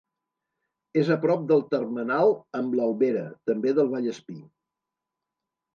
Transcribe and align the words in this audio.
És 1.01 1.11
a 1.15 1.17
prop 1.25 1.43
del 1.51 1.61
termenal 1.75 2.33
amb 2.61 2.75
l'Albera, 2.81 3.29
també 3.53 3.79
del 3.81 3.95
Vallespir. 3.95 4.41